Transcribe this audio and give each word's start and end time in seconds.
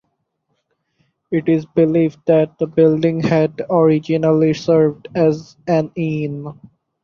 It 1.29 1.47
is 1.47 1.67
believed 1.67 2.21
that 2.25 2.57
the 2.57 2.65
building 2.65 3.19
had 3.21 3.61
originally 3.69 4.55
served 4.55 5.07
as 5.13 5.55
an 5.67 5.91
inn. 5.95 6.47